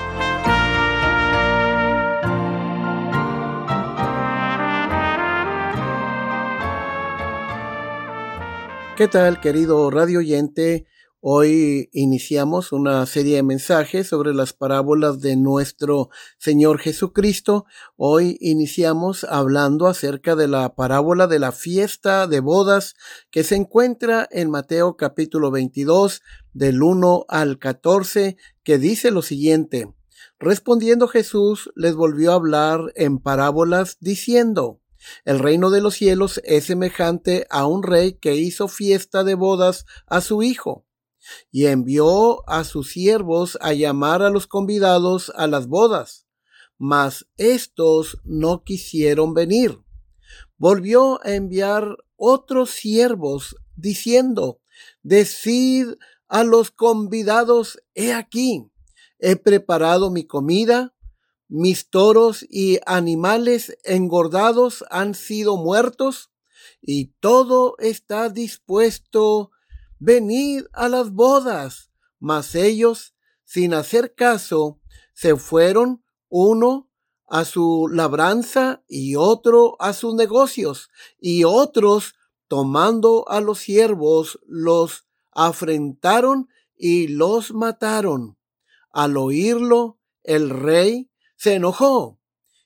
[8.96, 10.86] ¿Qué tal, querido radio oyente?
[11.20, 17.64] Hoy iniciamos una serie de mensajes sobre las parábolas de nuestro Señor Jesucristo.
[17.96, 22.96] Hoy iniciamos hablando acerca de la parábola de la fiesta de bodas
[23.30, 26.20] que se encuentra en Mateo capítulo 22
[26.52, 29.90] del 1 al 14 que dice lo siguiente.
[30.38, 34.80] Respondiendo Jesús les volvió a hablar en parábolas diciendo,
[35.24, 39.86] el reino de los cielos es semejante a un rey que hizo fiesta de bodas
[40.06, 40.85] a su hijo,
[41.50, 46.26] y envió a sus siervos a llamar a los convidados a las bodas,
[46.78, 49.80] mas éstos no quisieron venir.
[50.58, 54.60] Volvió a enviar otros siervos, diciendo,
[55.02, 55.94] Decid
[56.28, 58.70] a los convidados, he aquí,
[59.18, 60.94] he preparado mi comida,
[61.48, 66.30] mis toros y animales engordados han sido muertos
[66.82, 69.52] y todo está dispuesto.
[69.98, 71.90] Venid a las bodas.
[72.18, 74.80] Mas ellos, sin hacer caso,
[75.12, 76.90] se fueron uno
[77.28, 82.14] a su labranza y otro a sus negocios, y otros,
[82.48, 88.38] tomando a los siervos, los afrentaron y los mataron.
[88.92, 92.18] Al oírlo, el rey se enojó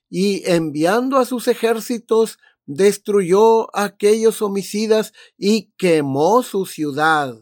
[0.08, 2.38] y enviando a sus ejércitos
[2.72, 7.34] destruyó aquellos homicidas y quemó su ciudad.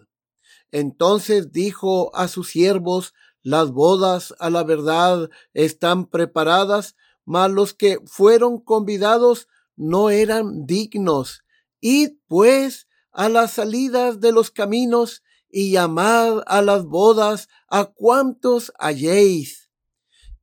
[0.73, 3.13] Entonces dijo a sus siervos,
[3.43, 6.97] las bodas a la verdad están preparadas,
[7.27, 11.45] mas los que fueron convidados no eran dignos.
[11.81, 18.73] Id pues a las salidas de los caminos y llamad a las bodas a cuantos
[18.79, 19.69] halléis.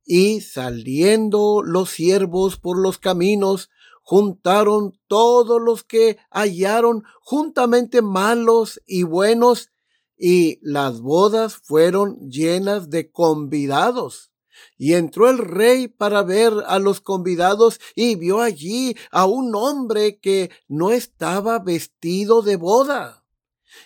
[0.04, 3.68] Y saliendo los siervos por los caminos,
[4.06, 9.72] juntaron todos los que hallaron juntamente malos y buenos,
[10.16, 14.30] y las bodas fueron llenas de convidados.
[14.78, 20.20] Y entró el rey para ver a los convidados y vio allí a un hombre
[20.20, 23.24] que no estaba vestido de boda.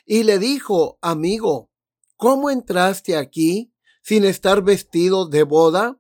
[0.05, 1.71] Y le dijo, amigo,
[2.17, 5.99] ¿cómo entraste aquí sin estar vestido de boda?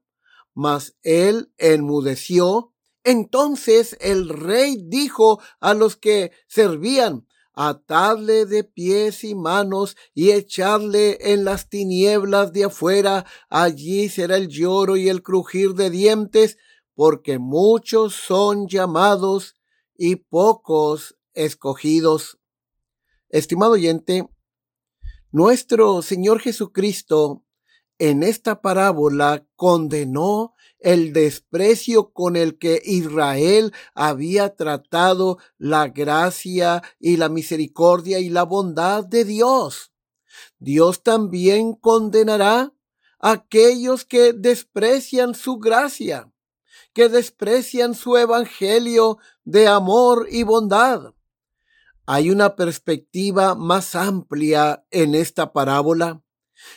[0.52, 2.74] Mas él enmudeció.
[3.04, 11.18] Entonces el rey dijo a los que servían, atadle de pies y manos y echadle
[11.32, 16.58] en las tinieblas de afuera, allí será el lloro y el crujir de dientes,
[16.94, 19.56] porque muchos son llamados
[19.96, 22.38] y pocos escogidos.
[23.28, 24.28] Estimado oyente,
[25.30, 27.44] nuestro Señor Jesucristo
[27.98, 37.16] en esta parábola condenó el desprecio con el que Israel había tratado la gracia y
[37.16, 39.92] la misericordia y la bondad de Dios.
[40.58, 42.72] Dios también condenará
[43.18, 46.32] a aquellos que desprecian su gracia,
[46.92, 51.14] que desprecian su evangelio de amor y bondad.
[52.06, 56.22] Hay una perspectiva más amplia en esta parábola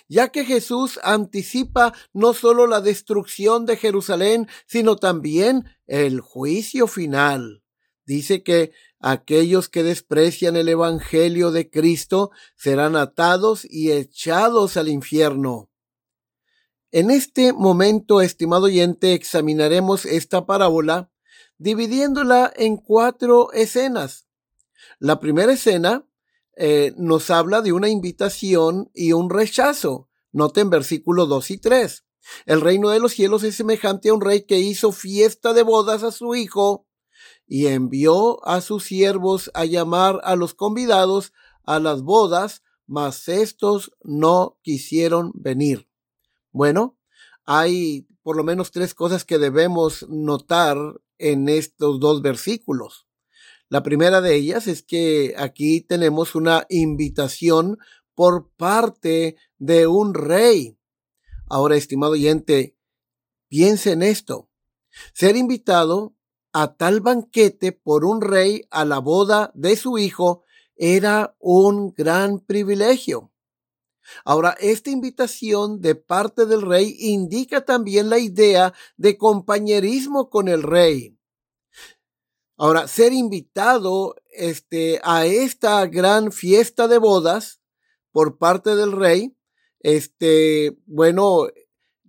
[0.07, 7.63] ya que Jesús anticipa no solo la destrucción de Jerusalén, sino también el juicio final.
[8.05, 15.69] Dice que aquellos que desprecian el Evangelio de Cristo serán atados y echados al infierno.
[16.91, 21.09] En este momento, estimado oyente, examinaremos esta parábola
[21.58, 24.28] dividiéndola en cuatro escenas.
[24.99, 26.05] La primera escena
[26.55, 30.09] eh, nos habla de una invitación y un rechazo.
[30.32, 32.05] Noten versículos 2 y 3.
[32.46, 36.03] El reino de los cielos es semejante a un rey que hizo fiesta de bodas
[36.03, 36.88] a su hijo
[37.46, 41.34] y envió a sus siervos a llamar a los convidados
[41.66, 45.88] a las bodas, mas estos no quisieron venir.
[46.52, 46.97] Bueno,
[47.46, 50.78] hay por lo menos tres cosas que debemos notar
[51.17, 53.08] en estos dos versículos.
[53.69, 57.77] La primera de ellas es que aquí tenemos una invitación
[58.13, 60.77] por parte de un rey.
[61.47, 62.77] Ahora, estimado oyente,
[63.47, 64.49] piense en esto.
[65.13, 66.15] Ser invitado
[66.51, 70.43] a tal banquete por un rey a la boda de su hijo
[70.75, 73.31] era un gran privilegio.
[74.25, 80.61] Ahora, esta invitación de parte del rey indica también la idea de compañerismo con el
[80.61, 81.17] rey.
[82.58, 87.59] Ahora, ser invitado este, a esta gran fiesta de bodas
[88.11, 89.35] por parte del rey,
[89.79, 91.47] este, bueno,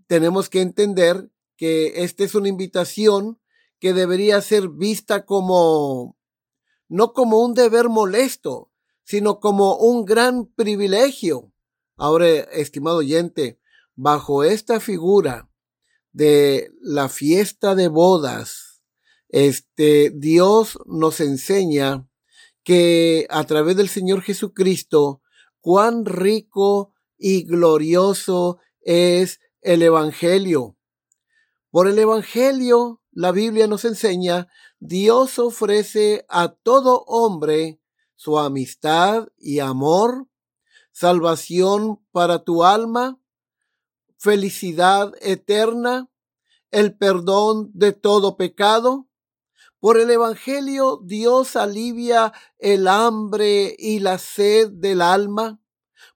[0.06, 3.41] tenemos que entender que esta es una invitación
[3.79, 6.17] que debería ser vista como,
[6.88, 8.70] no como un deber molesto,
[9.02, 11.52] sino como un gran privilegio.
[11.97, 13.61] Ahora, estimado oyente,
[13.94, 15.50] bajo esta figura
[16.12, 18.63] de la fiesta de bodas,
[19.34, 22.08] este Dios nos enseña
[22.62, 25.22] que a través del Señor Jesucristo,
[25.60, 30.76] cuán rico y glorioso es el Evangelio.
[31.70, 34.46] Por el Evangelio, la Biblia nos enseña,
[34.78, 37.80] Dios ofrece a todo hombre
[38.14, 40.28] su amistad y amor
[40.94, 43.19] salvación para tu alma,
[44.16, 46.08] felicidad eterna,
[46.70, 49.08] el perdón de todo pecado.
[49.84, 55.60] Por el Evangelio Dios alivia el hambre y la sed del alma.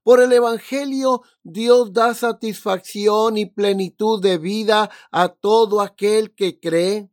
[0.02, 7.10] Por el Evangelio Dios da satisfacción y plenitud de vida a todo aquel que cree.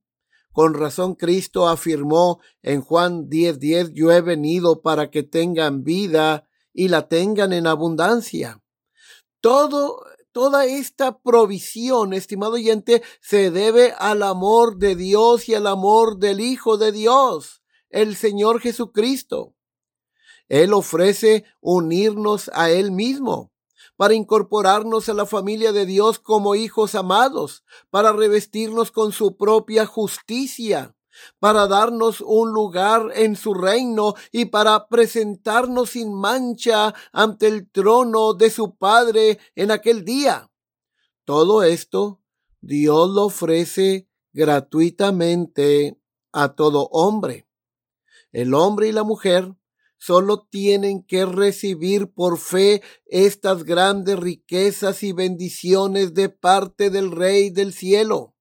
[0.53, 6.87] Con razón Cristo afirmó en Juan 10:10, yo he venido para que tengan vida y
[6.87, 8.63] la tengan en abundancia.
[9.41, 9.99] Todo,
[10.35, 16.41] toda esta provisión, estimado oyente, se debe al amor de Dios y al amor del
[16.41, 19.55] Hijo de Dios, el Señor Jesucristo.
[20.49, 23.53] Él ofrece unirnos a Él mismo
[23.95, 29.85] para incorporarnos a la familia de Dios como hijos amados, para revestirnos con su propia
[29.85, 30.94] justicia,
[31.39, 38.33] para darnos un lugar en su reino y para presentarnos sin mancha ante el trono
[38.33, 40.49] de su Padre en aquel día.
[41.23, 42.21] Todo esto
[42.61, 45.99] Dios lo ofrece gratuitamente
[46.31, 47.47] a todo hombre.
[48.31, 49.55] El hombre y la mujer
[49.97, 57.49] solo tienen que recibir por fe estas grandes riquezas y bendiciones de parte del Rey
[57.49, 58.34] del cielo.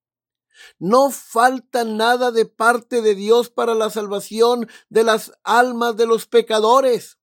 [0.79, 6.27] No falta nada de parte de Dios para la salvación de las almas de los
[6.27, 7.19] pecadores.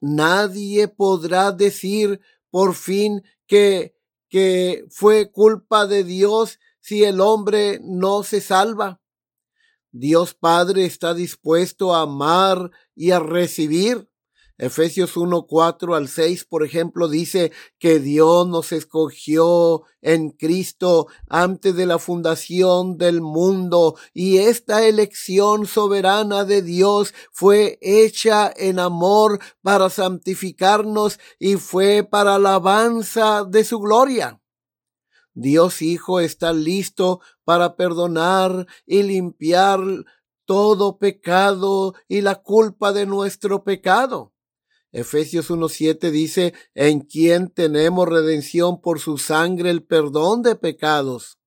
[0.00, 2.20] Nadie podrá decir
[2.50, 3.94] por fin que,
[4.28, 9.00] que fue culpa de Dios si el hombre no se salva.
[9.92, 14.09] Dios Padre está dispuesto a amar y a recibir
[14.60, 21.74] Efesios 1, 4 al 6, por ejemplo, dice que Dios nos escogió en Cristo antes
[21.74, 29.38] de la fundación del mundo y esta elección soberana de Dios fue hecha en amor
[29.62, 34.42] para santificarnos y fue para alabanza de su gloria.
[35.32, 39.80] Dios Hijo está listo para perdonar y limpiar
[40.44, 44.34] todo pecado y la culpa de nuestro pecado.
[44.92, 51.38] Efesios 1.7 dice, en quien tenemos redención por su sangre, el perdón de pecados.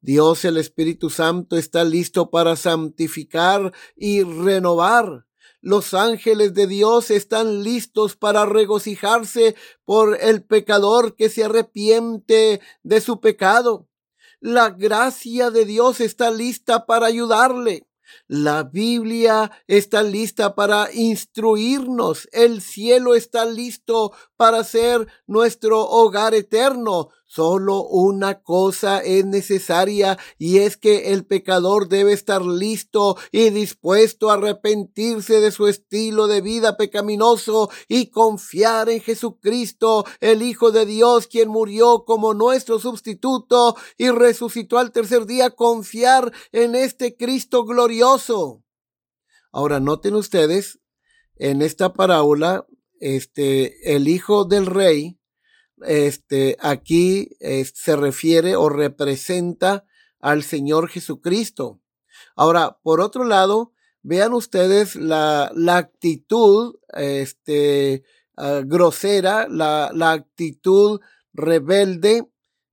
[0.00, 5.26] Dios el Espíritu Santo está listo para santificar y renovar.
[5.60, 13.00] Los ángeles de Dios están listos para regocijarse por el pecador que se arrepiente de
[13.00, 13.88] su pecado.
[14.38, 17.85] La gracia de Dios está lista para ayudarle.
[18.26, 22.28] La Biblia está lista para instruirnos.
[22.32, 27.10] El cielo está listo para ser nuestro hogar eterno.
[27.36, 34.30] Solo una cosa es necesaria y es que el pecador debe estar listo y dispuesto
[34.30, 40.86] a arrepentirse de su estilo de vida pecaminoso y confiar en Jesucristo, el Hijo de
[40.86, 47.66] Dios, quien murió como nuestro sustituto y resucitó al tercer día, confiar en este Cristo
[47.66, 48.64] glorioso.
[49.52, 50.78] Ahora noten ustedes
[51.34, 52.66] en esta parábola,
[52.98, 55.18] este, el Hijo del Rey,
[55.84, 57.30] este, aquí
[57.74, 59.84] se refiere o representa
[60.20, 61.80] al Señor Jesucristo.
[62.34, 68.04] Ahora, por otro lado, vean ustedes la, la actitud este,
[68.36, 71.00] ah, grosera, la, la, actitud
[71.32, 72.28] rebelde,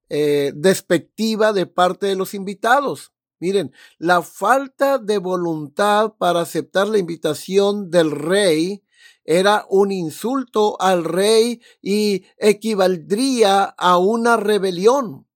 [0.09, 3.13] eh, despectiva de parte de los invitados.
[3.39, 8.83] Miren, la falta de voluntad para aceptar la invitación del rey
[9.23, 15.27] era un insulto al rey y equivaldría a una rebelión.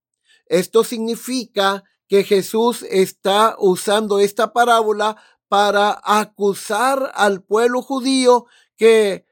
[0.46, 5.16] Esto significa que Jesús está usando esta parábola
[5.48, 9.26] para acusar al pueblo judío que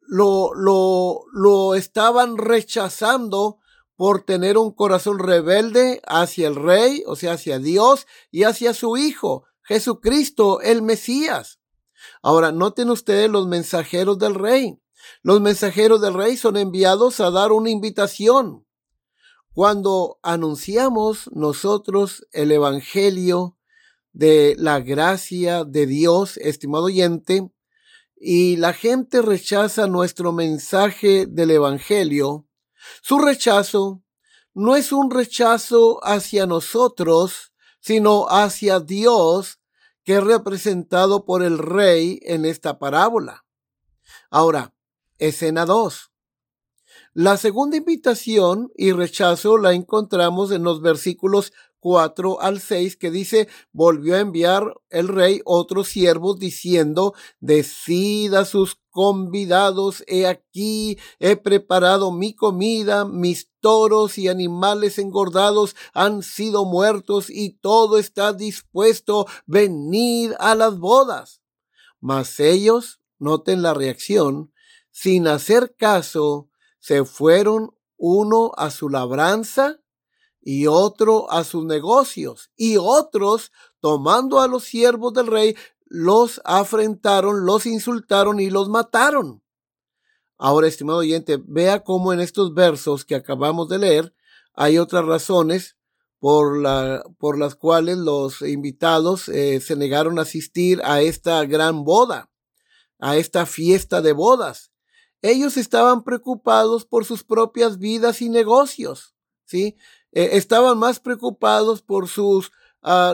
[0.00, 3.58] lo, lo, lo estaban rechazando
[3.96, 8.96] por tener un corazón rebelde hacia el rey, o sea, hacia Dios y hacia su
[8.96, 11.61] Hijo, Jesucristo, el Mesías.
[12.22, 14.78] Ahora, noten ustedes los mensajeros del rey.
[15.22, 18.66] Los mensajeros del rey son enviados a dar una invitación.
[19.52, 23.58] Cuando anunciamos nosotros el Evangelio
[24.12, 27.50] de la gracia de Dios, estimado oyente,
[28.16, 32.46] y la gente rechaza nuestro mensaje del Evangelio,
[33.02, 34.02] su rechazo
[34.54, 39.61] no es un rechazo hacia nosotros, sino hacia Dios
[40.04, 43.44] que es representado por el rey en esta parábola.
[44.30, 44.74] Ahora,
[45.18, 46.10] escena 2.
[47.14, 53.48] La segunda invitación y rechazo la encontramos en los versículos 4 al 6 que dice,
[53.72, 62.12] volvió a enviar el rey otros siervos diciendo, decida sus convidados, he aquí, he preparado
[62.12, 70.32] mi comida, mis toros y animales engordados han sido muertos y todo está dispuesto, venid
[70.38, 71.40] a las bodas.
[72.00, 74.52] Mas ellos, noten la reacción,
[74.90, 79.80] sin hacer caso, se fueron uno a su labranza
[80.42, 85.56] y otro a sus negocios, y otros, tomando a los siervos del rey,
[85.92, 89.42] los afrentaron, los insultaron y los mataron.
[90.38, 94.14] Ahora, estimado oyente, vea cómo en estos versos que acabamos de leer
[94.54, 95.76] hay otras razones
[96.18, 101.84] por, la, por las cuales los invitados eh, se negaron a asistir a esta gran
[101.84, 102.30] boda,
[102.98, 104.72] a esta fiesta de bodas.
[105.20, 109.76] Ellos estaban preocupados por sus propias vidas y negocios, ¿sí?
[110.12, 112.50] Eh, estaban más preocupados por sus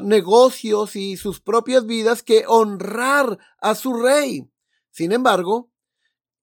[0.02, 4.50] negocios y sus propias vidas que honrar a su rey.
[4.90, 5.70] Sin embargo,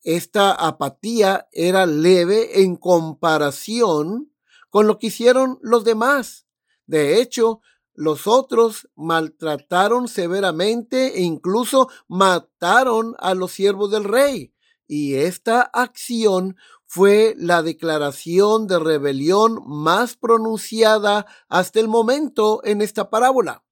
[0.04, 4.32] esta apatía era leve en comparación
[4.70, 6.46] con lo que hicieron los demás.
[6.86, 7.62] De hecho,
[7.94, 14.55] los otros maltrataron severamente e incluso mataron a los siervos del rey.
[14.88, 23.10] Y esta acción fue la declaración de rebelión más pronunciada hasta el momento en esta
[23.10, 23.64] parábola.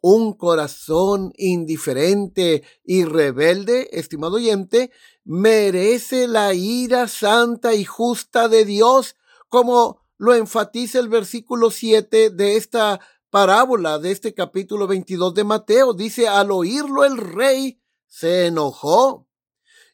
[0.00, 4.90] Un corazón indiferente y rebelde, estimado oyente,
[5.24, 9.16] merece la ira santa y justa de Dios,
[9.48, 15.92] como lo enfatiza el versículo 7 de esta parábola, de este capítulo 22 de Mateo.
[15.92, 19.25] Dice, al oírlo el rey se enojó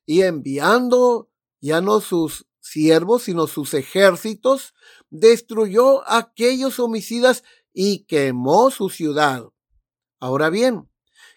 [0.06, 1.30] y enviando
[1.60, 4.74] ya no sus siervos, sino sus ejércitos,
[5.10, 9.44] destruyó a aquellos homicidas y quemó su ciudad.
[10.20, 10.88] Ahora bien,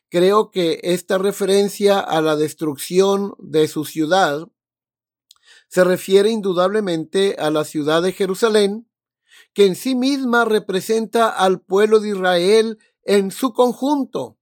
[0.10, 4.48] creo que esta referencia a la destrucción de su ciudad
[5.68, 8.90] se refiere indudablemente a la ciudad de Jerusalén,
[9.54, 14.38] que en sí misma representa al pueblo de Israel en su conjunto.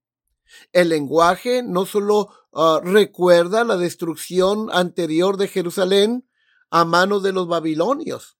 [0.72, 6.26] El lenguaje no solo ah, recuerda la destrucción anterior de Jerusalén,
[6.70, 8.36] a manos de los babilonios.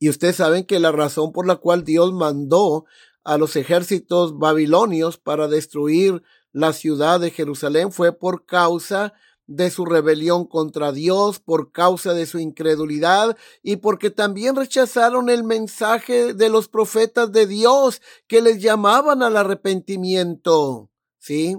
[0.00, 2.84] Y ustedes saben que la razón por la cual Dios mandó
[3.22, 6.22] a los ejércitos babilonios para destruir
[6.52, 9.12] la ciudad de Jerusalén fue por causa
[9.46, 15.44] de su rebelión contra Dios, por causa de su incredulidad y porque también rechazaron el
[15.44, 20.87] mensaje de los profetas de Dios que les llamaban al arrepentimiento.
[21.18, 21.56] ¿Sí?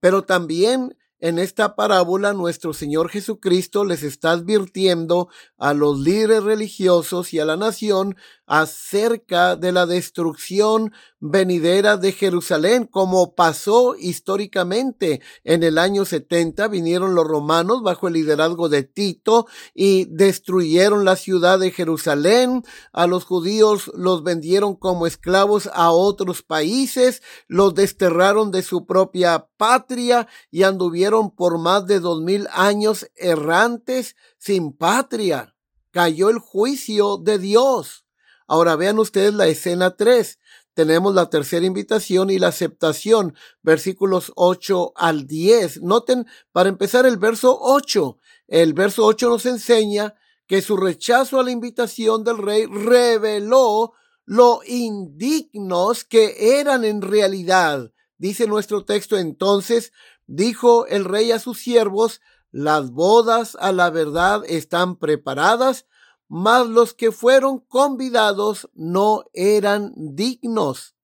[0.00, 7.32] Pero también en esta parábola nuestro Señor Jesucristo les está advirtiendo a los líderes religiosos
[7.32, 15.22] y a la nación acerca de la destrucción venidera de Jerusalén, como pasó históricamente.
[15.44, 21.14] En el año 70 vinieron los romanos bajo el liderazgo de Tito y destruyeron la
[21.14, 22.64] ciudad de Jerusalén.
[22.92, 29.46] A los judíos los vendieron como esclavos a otros países, los desterraron de su propia
[29.56, 35.54] patria y anduvieron por más de dos mil años errantes sin patria.
[35.90, 38.06] Cayó el juicio de Dios.
[38.46, 40.38] Ahora vean ustedes la escena 3.
[40.74, 45.82] Tenemos la tercera invitación y la aceptación, versículos 8 al 10.
[45.82, 48.18] Noten, para empezar, el verso 8.
[48.48, 50.14] El verso 8 nos enseña
[50.46, 53.92] que su rechazo a la invitación del rey reveló
[54.24, 57.92] lo indignos que eran en realidad.
[58.18, 59.92] Dice nuestro texto entonces,
[60.32, 65.86] dijo el rey a sus siervos, las bodas a la verdad están preparadas,
[66.26, 70.94] mas los que fueron convidados no eran dignos.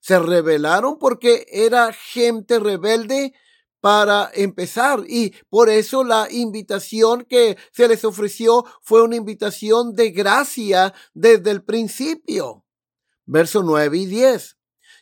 [0.00, 3.34] Se rebelaron porque era gente rebelde
[3.80, 10.10] para empezar y por eso la invitación que se les ofreció fue una invitación de
[10.10, 12.64] gracia desde el principio.
[13.26, 14.55] Verso 9 y 10.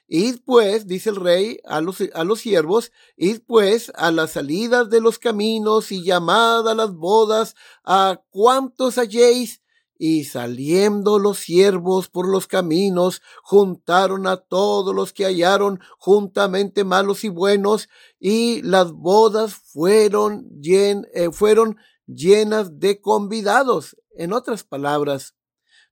[0.06, 4.90] Id pues, dice el rey a los, a los siervos, id pues a las salidas
[4.90, 9.62] de los caminos y llamad a las bodas a cuantos halléis.
[9.96, 17.22] Y saliendo los siervos por los caminos, juntaron a todos los que hallaron juntamente malos
[17.22, 23.96] y buenos, y las bodas fueron, eh, fueron llenas de convidados.
[24.16, 25.36] En otras palabras,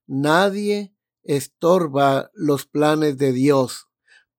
[0.07, 3.87] nadie estorba los planes de Dios.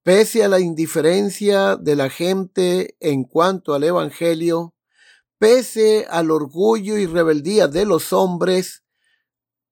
[0.04, 4.76] Pese a la indiferencia de la gente en cuanto al Evangelio,
[5.38, 8.84] pese al orgullo y rebeldía de los hombres,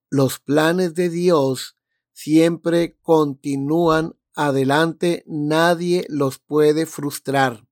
[0.08, 1.76] los planes de Dios
[2.14, 7.68] siempre continúan adelante, nadie los puede frustrar.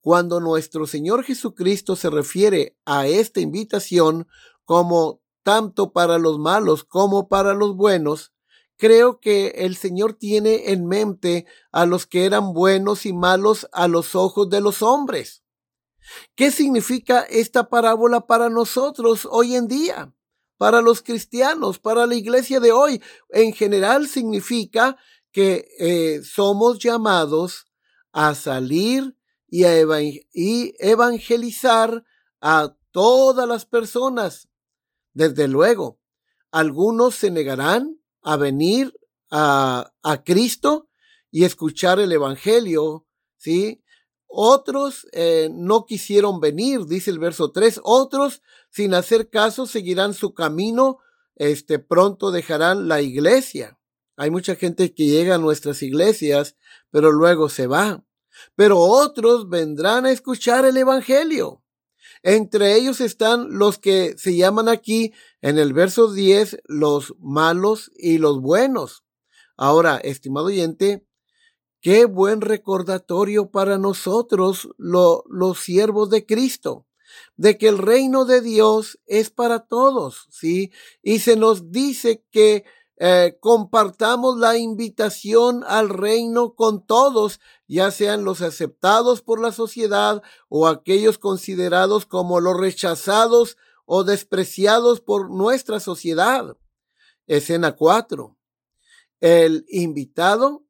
[0.00, 4.28] Cuando nuestro Señor Jesucristo se refiere a esta invitación
[4.64, 8.32] como tanto para los malos como para los buenos,
[8.78, 13.88] creo que el Señor tiene en mente a los que eran buenos y malos a
[13.88, 15.42] los ojos de los hombres.
[16.34, 20.14] ¿Qué significa esta parábola para nosotros hoy en día?
[20.56, 23.02] Para los cristianos, para la iglesia de hoy.
[23.30, 24.96] En general significa
[25.32, 27.66] que eh, somos llamados
[28.12, 29.16] a salir
[29.48, 32.04] y, a y evangelizar
[32.40, 34.48] a todas las personas.
[35.12, 36.00] Desde luego,
[36.50, 38.94] algunos se negarán a venir
[39.30, 40.88] a, a Cristo
[41.30, 43.82] y escuchar el Evangelio, ¿sí?
[44.28, 47.80] Otros eh, no quisieron venir, dice el verso 3.
[47.82, 50.98] Otros, sin hacer caso, seguirán su camino,
[51.36, 53.78] este, pronto dejarán la iglesia.
[54.16, 56.56] Hay mucha gente que llega a nuestras iglesias,
[56.90, 58.04] pero luego se va.
[58.54, 61.62] Pero otros vendrán a escuchar el Evangelio.
[62.22, 68.18] Entre ellos están los que se llaman aquí en el verso 10 los malos y
[68.18, 69.04] los buenos.
[69.56, 71.06] Ahora, estimado oyente,
[71.80, 76.86] qué buen recordatorio para nosotros los siervos de Cristo
[77.36, 80.72] de que el reino de Dios es para todos, ¿sí?
[81.02, 82.64] Y se nos dice que
[83.00, 90.20] eh, compartamos la invitación al reino con todos, ya sean los aceptados por la sociedad
[90.48, 96.56] o aquellos considerados como los rechazados o despreciados por nuestra sociedad.
[97.28, 98.36] Escena 4.
[99.20, 100.64] El invitado,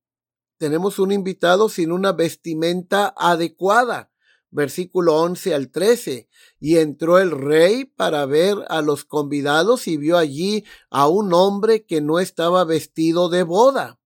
[0.59, 4.11] tenemos un invitado sin una vestimenta adecuada
[4.51, 6.29] versículo 11 al 13.
[6.61, 11.85] Y entró el rey para ver a los convidados y vio allí a un hombre
[11.85, 14.01] que no estaba vestido de boda.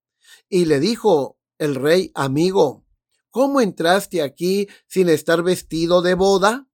[0.48, 2.84] Y le dijo el rey, amigo,
[3.30, 6.68] ¿cómo entraste aquí sin estar vestido de boda?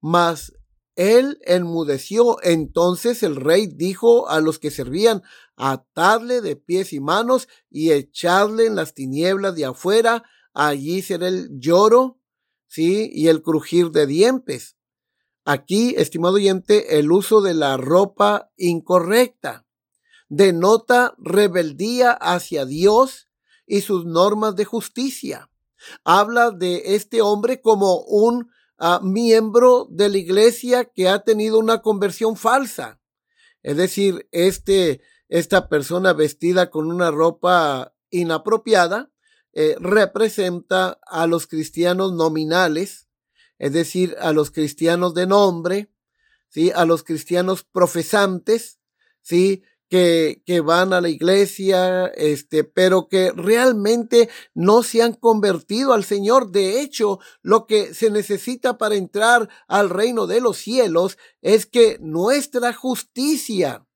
[0.00, 0.52] Mas
[0.96, 2.38] él enmudeció.
[2.42, 5.22] Entonces el rey dijo a los que servían,
[5.56, 10.24] atadle de pies y manos y echadle en las tinieblas de afuera.
[10.52, 12.18] Allí será el lloro
[12.66, 13.10] ¿sí?
[13.12, 14.76] Y el crujir de dientes.
[15.44, 19.66] Aquí, estimado oyente, el uso de la ropa incorrecta
[20.28, 23.28] denota rebeldía hacia Dios
[23.66, 25.50] y sus normas de justicia.
[26.04, 31.82] Habla de este hombre como un ah, miembro de la iglesia que ha tenido una
[31.82, 33.00] conversión falsa.
[33.62, 39.10] Es decir, este, esta persona vestida con una ropa inapropiada
[39.58, 43.08] eh, representa a los cristianos nominales,
[43.58, 45.90] es decir, a los cristianos de nombre,
[46.50, 46.72] ¿sí?
[46.74, 48.80] a los cristianos profesantes,
[49.22, 49.62] ¿sí?
[49.88, 56.04] Que, que, van a la iglesia, este, pero que realmente no se han convertido al
[56.04, 56.50] Señor.
[56.50, 61.96] De hecho, lo que se necesita para entrar al reino de los cielos es que
[62.02, 63.86] nuestra justicia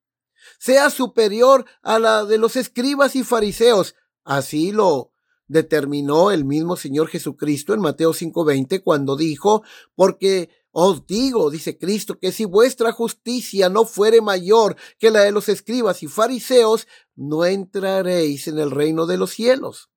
[0.59, 3.95] sea superior a la de los escribas y fariseos.
[4.25, 5.13] Así lo,
[5.51, 9.63] determinó el mismo Señor Jesucristo en Mateo 5:20 cuando dijo,
[9.97, 15.33] porque os digo, dice Cristo, que si vuestra justicia no fuere mayor que la de
[15.33, 16.87] los escribas y fariseos,
[17.17, 19.91] no entraréis en el reino de los cielos.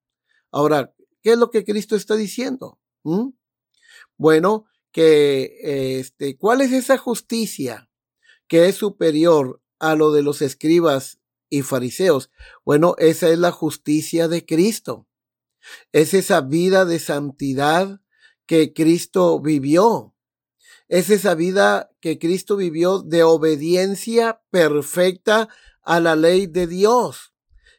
[0.51, 2.79] Ahora, ¿qué es lo que Cristo está diciendo?
[3.03, 3.29] ¿Mm?
[4.17, 7.89] Bueno, que este, ¿cuál es esa justicia
[8.47, 12.31] que es superior a lo de los escribas y fariseos.
[12.65, 15.07] Bueno, esa es la justicia de Cristo.
[15.91, 18.01] Es esa vida de santidad
[18.45, 20.13] que Cristo vivió.
[20.87, 25.49] Es esa vida que Cristo vivió de obediencia perfecta
[25.81, 27.33] a la ley de Dios.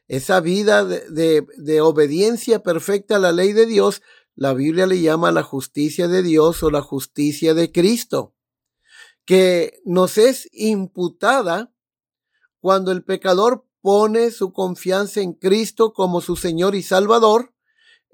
[0.07, 4.03] Esa vida de, obediencia perfecta a la ley de Dios,
[4.35, 8.35] la Biblia le llama la justicia de Dios o la justicia de Cristo,
[9.25, 11.73] que nos es imputada
[12.61, 17.54] cuando el pecador pone su confianza en Cristo como su Señor y Salvador,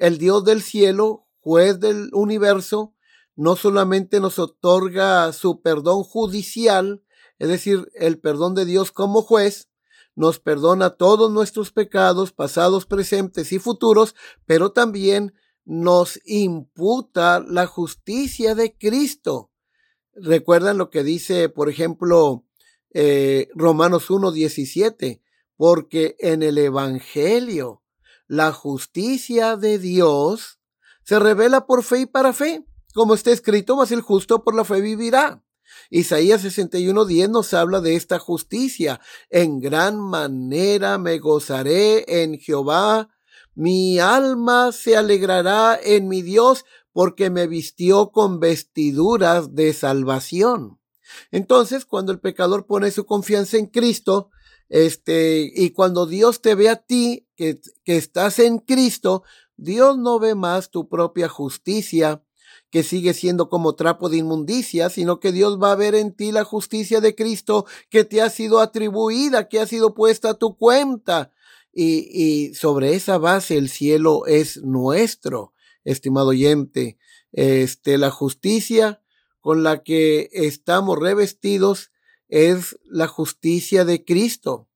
[0.01, 2.95] el Dios del cielo, juez del universo,
[3.37, 7.05] no solamente nos otorga su perdón judicial,
[7.39, 9.69] es decir, el perdón de Dios como juez,
[10.17, 14.15] nos perdona todos nuestros pecados, pasados, presentes y futuros,
[14.47, 15.35] pero también
[15.67, 19.51] nos imputa la justicia de Cristo.
[20.15, 22.47] Recuerdan lo que dice, por ejemplo,
[22.95, 25.21] eh, Romanos 1.17,
[25.57, 27.80] porque en el Evangelio
[28.31, 30.61] la justicia de Dios
[31.03, 32.65] se revela por fe y para fe,
[32.95, 35.43] como está escrito, mas el justo por la fe vivirá.
[35.91, 39.01] Isaías 61.10 nos habla de esta justicia.
[39.31, 43.09] En gran manera me gozaré en Jehová.
[43.57, 50.79] Mi alma se alegrará en mi Dios porque me vistió con vestiduras de salvación.
[51.33, 54.31] Entonces, cuando el pecador pone su confianza en Cristo,
[54.71, 59.25] este, y cuando Dios te ve a ti, que, que estás en Cristo,
[59.57, 62.23] Dios no ve más tu propia justicia,
[62.71, 66.31] que sigue siendo como trapo de inmundicia, sino que Dios va a ver en ti
[66.31, 70.57] la justicia de Cristo que te ha sido atribuida, que ha sido puesta a tu
[70.57, 71.33] cuenta.
[71.73, 75.53] Y, y sobre esa base el cielo es nuestro,
[75.85, 76.97] estimado oyente.
[77.33, 79.03] Este, la justicia
[79.41, 81.90] con la que estamos revestidos
[82.31, 84.71] es la justicia de Cristo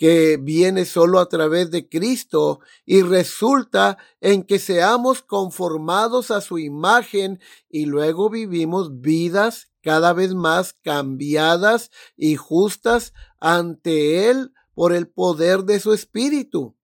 [0.00, 6.58] que viene solo a través de Cristo y resulta en que seamos conformados a su
[6.58, 15.06] imagen y luego vivimos vidas cada vez más cambiadas y justas ante Él por el
[15.06, 16.78] poder de su Espíritu.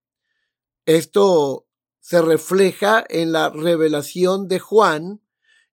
[0.84, 1.66] Esto
[2.00, 5.22] se refleja en la revelación de Juan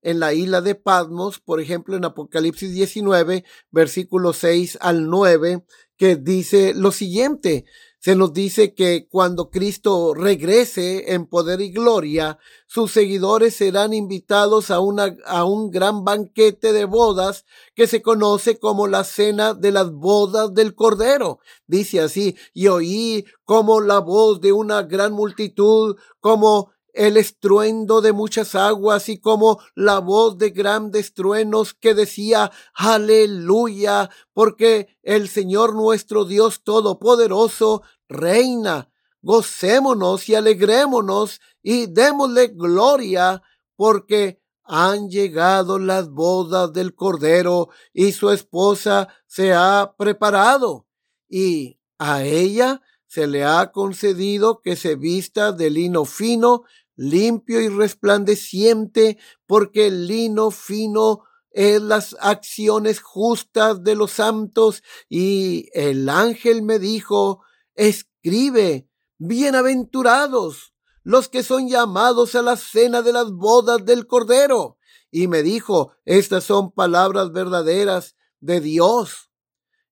[0.03, 5.65] en la isla de Patmos, por ejemplo, en Apocalipsis 19, versículos 6 al 9,
[5.97, 7.65] que dice lo siguiente.
[8.03, 12.37] Se nos dice que cuando Cristo regrese en poder y gloria,
[12.67, 18.59] sus seguidores serán invitados a, una, a un gran banquete de bodas que se conoce
[18.59, 21.39] como la cena de las bodas del Cordero.
[21.65, 28.13] Dice así, y oí como la voz de una gran multitud, como el estruendo de
[28.13, 35.75] muchas aguas y como la voz de grandes truenos que decía, aleluya, porque el Señor
[35.75, 38.89] nuestro Dios Todopoderoso reina.
[39.21, 43.41] Gocémonos y alegrémonos y démosle gloria,
[43.75, 50.87] porque han llegado las bodas del Cordero y su esposa se ha preparado
[51.27, 56.63] y a ella se le ha concedido que se vista de lino fino,
[56.95, 64.83] limpio y resplandeciente, porque el lino fino es las acciones justas de los santos.
[65.09, 67.43] Y el ángel me dijo,
[67.75, 74.77] escribe, bienaventurados los que son llamados a la cena de las bodas del Cordero.
[75.11, 79.29] Y me dijo, estas son palabras verdaderas de Dios.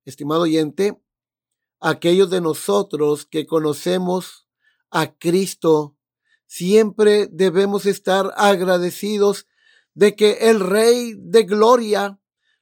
[0.04, 1.00] Estimado oyente,
[1.80, 4.48] aquellos de nosotros que conocemos
[4.90, 5.98] a Cristo
[6.54, 9.48] Siempre debemos estar agradecidos
[9.94, 12.20] de que el Rey de Gloria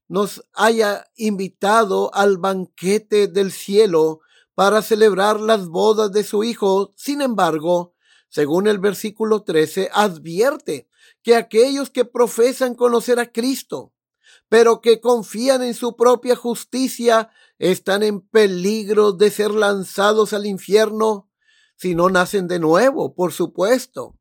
[0.07, 4.19] nos haya invitado al banquete del cielo
[4.53, 6.93] para celebrar las bodas de su Hijo.
[6.97, 7.95] Sin embargo,
[8.27, 10.87] según el versículo 13, advierte
[11.23, 13.95] que aquellos que profesan conocer a Cristo,
[14.49, 21.28] pero que confían en su propia justicia, están en peligro de ser lanzados al infierno
[21.79, 24.19] si no nacen de nuevo, por supuesto.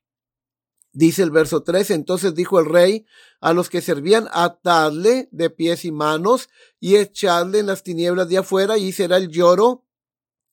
[0.92, 3.04] Dice el verso 3, entonces dijo el rey
[3.40, 8.38] a los que servían, atadle de pies y manos y echadle en las tinieblas de
[8.38, 9.84] afuera y será el lloro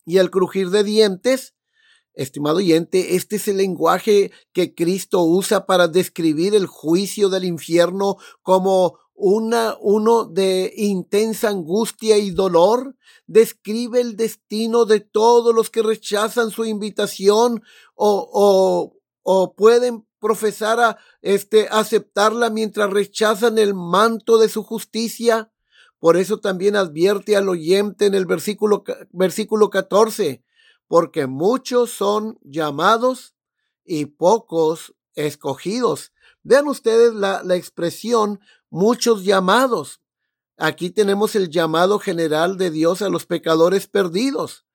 [0.03, 1.53] y el crujir de dientes.
[2.15, 8.17] Estimado oyente, este es el lenguaje que Cristo usa para describir el juicio del infierno
[8.41, 15.81] como una, uno de intensa angustia y dolor, describe el destino de todos los que
[15.81, 17.63] rechazan su invitación
[17.95, 25.51] o, o, o pueden profesar a este aceptarla mientras rechazan el manto de su justicia.
[25.99, 30.43] Por eso también advierte al oyente en el versículo, versículo 14,
[30.87, 33.35] porque muchos son llamados
[33.85, 36.11] y pocos escogidos.
[36.43, 38.39] Vean ustedes la, la expresión
[38.75, 40.01] muchos llamados.
[40.57, 44.65] Aquí tenemos el llamado general de Dios a los pecadores perdidos.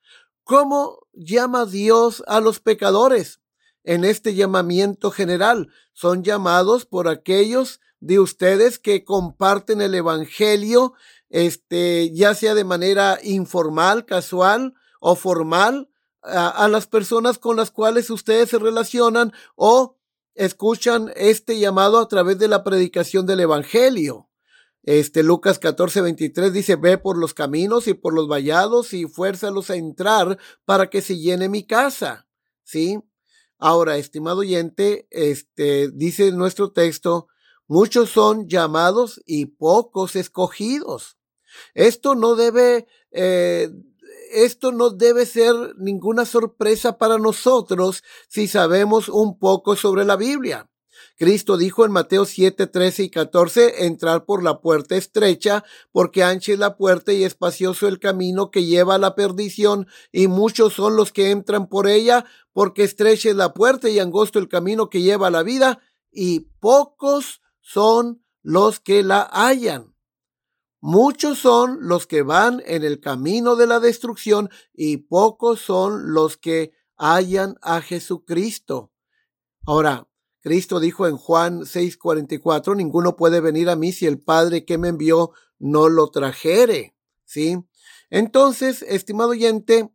[0.42, 3.40] ¿Cómo llama Dios a los pecadores?
[3.84, 10.94] En este llamamiento general son llamados por aquellos de ustedes que comparten el evangelio,
[11.28, 15.90] este, ya sea de manera informal, casual o formal,
[16.22, 19.99] a, a las personas con las cuales ustedes se relacionan o
[20.34, 24.30] escuchan este llamado a través de la predicación del evangelio.
[24.82, 29.70] Este Lucas 14, 23 dice, ve por los caminos y por los vallados y fuérzalos
[29.70, 32.26] a entrar para que se llene mi casa.
[32.62, 32.98] ¿Sí?
[33.58, 37.28] Ahora, estimado oyente, este dice nuestro texto,
[37.66, 41.18] muchos son llamados y pocos escogidos.
[41.74, 43.70] Esto no debe, eh,
[44.30, 50.70] esto no debe ser ninguna sorpresa para nosotros si sabemos un poco sobre la Biblia.
[51.16, 56.52] Cristo dijo en Mateo 7, 13 y 14, entrar por la puerta estrecha, porque ancha
[56.52, 60.96] es la puerta y espacioso el camino que lleva a la perdición, y muchos son
[60.96, 65.02] los que entran por ella, porque estrecha es la puerta y angosto el camino que
[65.02, 69.89] lleva a la vida, y pocos son los que la hallan.
[70.80, 76.38] Muchos son los que van en el camino de la destrucción y pocos son los
[76.38, 78.90] que hallan a Jesucristo.
[79.66, 80.08] Ahora,
[80.40, 84.88] Cristo dijo en Juan 6:44, ninguno puede venir a mí si el Padre que me
[84.88, 86.96] envió no lo trajere.
[87.24, 87.58] ¿Sí?
[88.08, 89.90] Entonces, estimado oyente,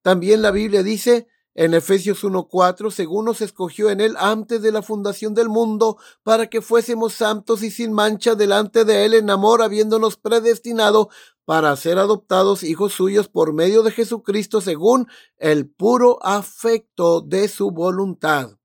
[0.00, 4.82] también la Biblia dice en Efesios 1:4, según nos escogió en él antes de la
[4.82, 9.62] fundación del mundo, para que fuésemos santos y sin mancha delante de él en amor,
[9.62, 11.10] habiéndonos predestinado
[11.44, 17.70] para ser adoptados hijos suyos por medio de Jesucristo según el puro afecto de su
[17.70, 18.58] voluntad.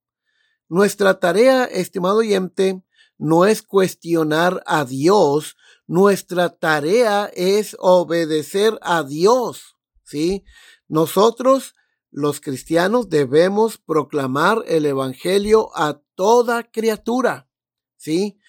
[0.69, 2.83] Nuestra tarea, estimado oyente,
[3.17, 10.43] no es cuestionar a Dios, nuestra tarea es obedecer a Dios, ¿sí?
[10.87, 11.73] Nosotros,
[12.11, 17.49] los cristianos, debemos proclamar el Evangelio a toda criatura,
[17.95, 18.39] ¿sí?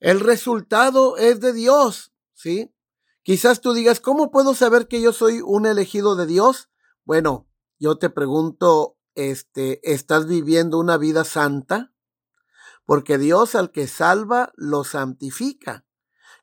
[0.00, 2.74] El resultado es de Dios, ¿sí?
[3.22, 6.70] Quizás tú digas, ¿cómo puedo saber que yo soy un elegido de Dios?
[7.04, 7.46] Bueno,
[7.78, 11.92] yo te pregunto este, estás viviendo una vida santa,
[12.86, 15.84] porque Dios al que salva lo santifica.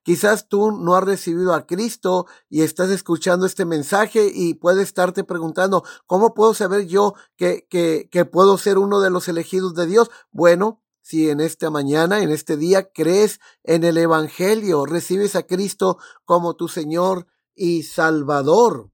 [0.07, 5.25] Quizás tú no has recibido a Cristo y estás escuchando este mensaje y puedes estarte
[5.25, 9.85] preguntando, ¿cómo puedo saber yo que, que, que puedo ser uno de los elegidos de
[9.85, 10.09] Dios?
[10.31, 15.97] Bueno, si en esta mañana, en este día, crees en el Evangelio, recibes a Cristo
[16.23, 18.89] como tu Señor y Salvador.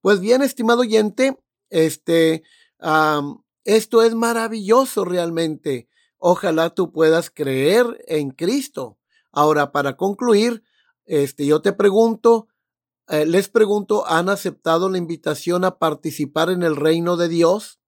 [0.00, 1.38] Pues bien, estimado oyente,
[1.70, 2.42] este,
[3.62, 5.88] esto es maravilloso realmente.
[6.18, 8.95] Ojalá tú puedas creer en Cristo.
[9.36, 10.62] Ahora, para concluir,
[11.04, 12.48] este, yo te pregunto,
[13.06, 17.78] eh, les pregunto, ¿han aceptado la invitación a participar en el reino de Dios?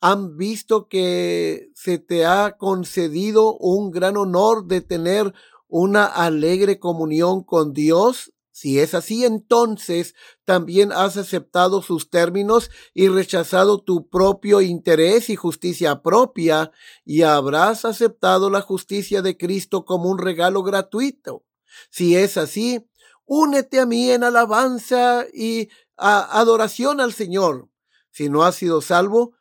[0.00, 5.34] ¿Han visto que se te ha concedido un gran honor de tener
[5.68, 13.08] una alegre comunión con Dios si es así, entonces también has aceptado sus términos y
[13.08, 16.70] rechazado tu propio interés y justicia propia,
[17.02, 21.46] y habrás aceptado la justicia de Cristo como un regalo gratuito.
[21.88, 22.86] Si es así,
[23.24, 27.70] únete a mí en alabanza y adoración al Señor.
[28.10, 29.32] Si no has sido salvo,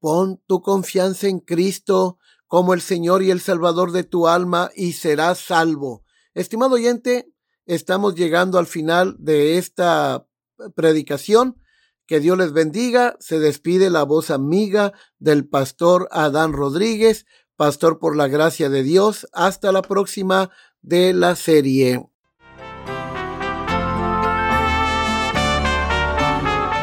[0.00, 4.94] pon tu confianza en Cristo como el Señor y el Salvador de tu alma y
[4.94, 6.02] serás salvo.
[6.34, 7.32] Estimado oyente,
[7.66, 10.26] Estamos llegando al final de esta
[10.76, 11.60] predicación.
[12.06, 13.16] Que Dios les bendiga.
[13.18, 17.26] Se despide la voz amiga del pastor Adán Rodríguez,
[17.56, 19.26] pastor por la gracia de Dios.
[19.32, 20.50] Hasta la próxima
[20.80, 22.06] de la serie.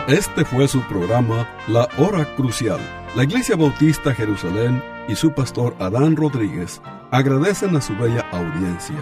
[0.09, 2.81] Este fue su programa La Hora Crucial.
[3.15, 9.01] La Iglesia Bautista Jerusalén y su pastor Adán Rodríguez agradecen a su bella audiencia